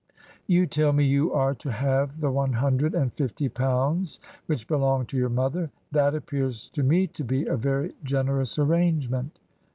"You 0.57 0.65
tell 0.65 0.93
me 0.93 1.03
you 1.03 1.31
are 1.31 1.53
to 1.53 1.71
have 1.71 2.21
the 2.21 2.31
one 2.31 2.53
hundred 2.53 2.95
and 2.95 3.13
fifty 3.13 3.47
pounds 3.49 4.19
which 4.47 4.67
belonged 4.67 5.09
to 5.09 5.17
your 5.17 5.29
mother. 5.29 5.69
That 5.91 6.15
appears 6.15 6.71
to 6.71 6.81
me 6.81 7.05
to 7.05 7.23
be 7.23 7.45
a 7.45 7.55
very 7.55 7.93
generous 8.03 8.57
arrangement." 8.57 9.37